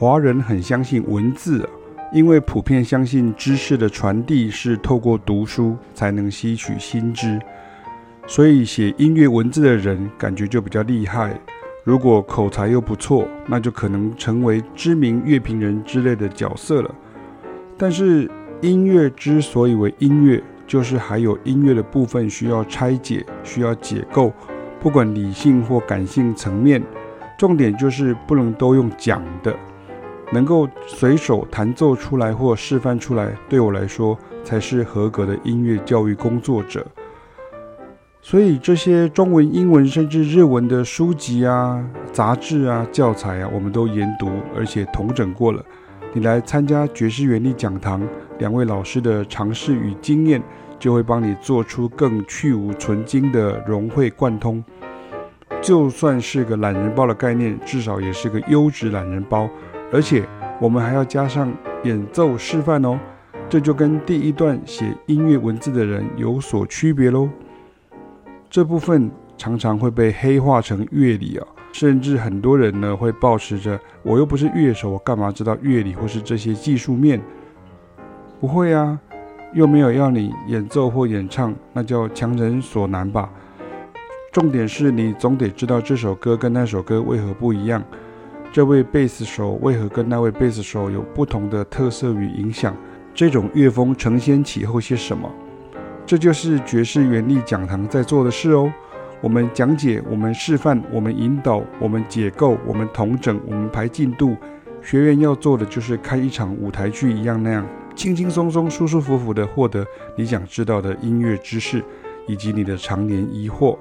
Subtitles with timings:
[0.00, 1.68] 华人很相信文字啊，
[2.12, 7.36] 因为普遍相信知识的传递是透过读书才能吸取新知，
[8.24, 11.36] 所以写音乐文字的人感觉就比较厉害。
[11.82, 16.94] 如果口才又不错，那就可能成为知名乐评人之类的角色了。
[17.76, 18.30] 但是
[18.60, 24.32] 音乐之所以为音乐，就是还有音乐的部分需要拆解，需要解构，
[24.78, 26.80] 不管理性或感性层面，
[27.36, 29.52] 重点就是不能都用讲的，
[30.32, 36.86] 能够随手弹奏出来或示范出来，对我来说才是合格的音乐教育工作者。
[38.20, 41.82] 所以这些中文、英文甚至日文的书籍啊、
[42.12, 45.64] 杂志啊、教材啊，我们都研读而且统整过了。
[46.12, 48.02] 你来参加爵士原理讲堂，
[48.38, 50.42] 两位老师的尝试与经验，
[50.78, 54.62] 就会帮你做出更去芜存菁的融会贯通。
[55.62, 59.48] 就算是个懒人包的概念，至少也是个优质懒人包。
[59.90, 60.26] 而且
[60.60, 61.52] 我们还要加上
[61.84, 62.98] 演奏示范哦，
[63.48, 67.28] 这就跟第一段写音乐文字的人有所区别喽。
[68.50, 77.20] 这部分常常会被黑化成乐理啊，甚至很多人呢会抱持着我又不是乐手，我干嘛知道乐理或是这些技术面？
[78.40, 78.98] 不会啊，
[79.52, 83.30] 又没有要你演奏或演唱，那叫强人所难吧。
[84.32, 87.82] 重点是你总得知道这首歌跟那首歌为何不一样，
[88.50, 92.74] 这位贝斯手为何跟那位贝斯手有不同的特色与影响，
[93.14, 95.30] 这种乐风承先启后些什么。
[96.06, 98.72] 这就是爵士原力讲堂在做的事哦。
[99.20, 104.34] 我们讲解，我们示范，我们引导，我们解构，我们统整，我们排进度。
[104.80, 109.84] 学员要做的就是开一场舞台剧一样那样，轻轻松松、舒舒服服地获得
[110.16, 111.84] 你想知道的音乐知识
[112.26, 113.76] 以及你的常年疑惑。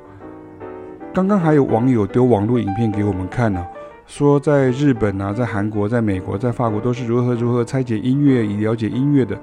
[1.13, 3.65] 刚刚还有网友丢网络影片给我们看呢、
[4.07, 9.37] 说在日本啊，在韩国、在美国、在法国都是如何如何拆解音乐以了解音乐的。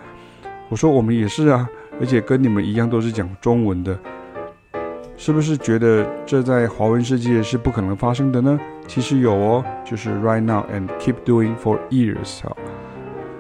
[0.68, 1.68] 我说我们也是啊。
[2.00, 3.97] 而且跟你们一样都是讲中文的，
[5.16, 8.58] 是不是觉得这在华文世界是不可能发生的呢？
[8.88, 12.53] 其实有哦，就是 right now and keep doing for years 哈。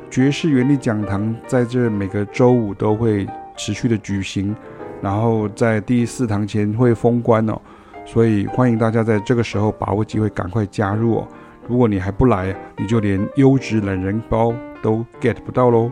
[0.08, 3.26] 爵士原理讲堂在这每个周五都会
[3.56, 4.54] 持续的举行，
[5.02, 7.60] 然后在第四堂前会封关哦，
[8.04, 11.28] 所以欢迎大家在这个时候把握机会赶快加入哦。
[11.66, 15.90] 如果你还不来，你就连优质懒人包都 get 不到喽。